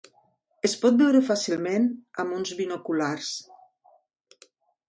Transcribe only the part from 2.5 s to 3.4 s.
binoculars.